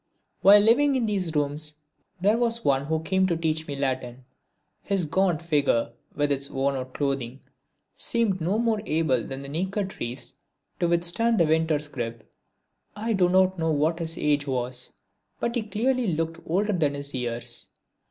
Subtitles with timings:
[0.41, 1.75] While living in these rooms
[2.19, 4.23] there was one who came to teach me Latin.
[4.81, 7.39] His gaunt figure with its worn out clothing
[7.93, 10.33] seemed no more able than the naked trees
[10.79, 12.27] to withstand the winter's grip.
[12.95, 14.93] I do not know what his age was
[15.39, 17.69] but he clearly looked older than his years.